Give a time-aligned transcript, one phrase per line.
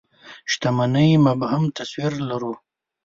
[0.51, 2.53] شتمنۍ مبهم تصوير لرو.